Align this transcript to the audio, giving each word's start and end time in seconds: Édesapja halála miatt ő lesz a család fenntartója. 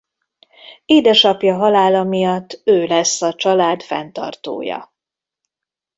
Édesapja 0.85 1.55
halála 1.55 2.03
miatt 2.03 2.61
ő 2.65 2.85
lesz 2.85 3.21
a 3.21 3.33
család 3.33 3.81
fenntartója. 3.81 4.93